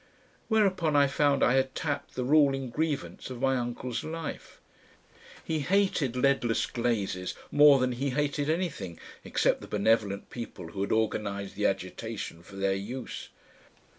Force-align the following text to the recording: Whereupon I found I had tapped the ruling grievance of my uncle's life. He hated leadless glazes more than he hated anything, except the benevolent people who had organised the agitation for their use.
Whereupon 0.47 0.95
I 0.95 1.05
found 1.05 1.43
I 1.43 1.53
had 1.53 1.75
tapped 1.75 2.15
the 2.15 2.23
ruling 2.23 2.71
grievance 2.71 3.29
of 3.29 3.39
my 3.39 3.55
uncle's 3.55 4.03
life. 4.03 4.59
He 5.45 5.59
hated 5.59 6.15
leadless 6.15 6.65
glazes 6.65 7.35
more 7.51 7.77
than 7.77 7.91
he 7.91 8.09
hated 8.09 8.49
anything, 8.49 8.99
except 9.23 9.61
the 9.61 9.67
benevolent 9.67 10.31
people 10.31 10.69
who 10.69 10.81
had 10.81 10.91
organised 10.91 11.53
the 11.53 11.67
agitation 11.67 12.41
for 12.41 12.55
their 12.55 12.73
use. 12.73 13.29